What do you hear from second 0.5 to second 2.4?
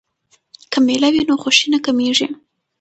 که میله وي نو خوښي نه کمېږي.